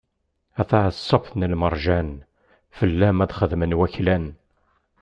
[0.61, 2.09] A taɛeṣṣabt n lmerjan,
[2.77, 4.25] fell-am ad xedmen waklan.